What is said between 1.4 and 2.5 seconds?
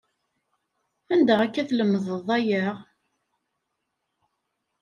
akka tlemedeḍ